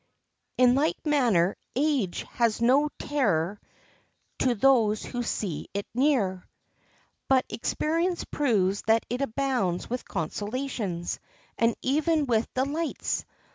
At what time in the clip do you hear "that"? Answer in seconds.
8.87-9.05